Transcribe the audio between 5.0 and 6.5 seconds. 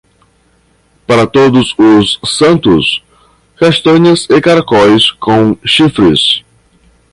com chifres.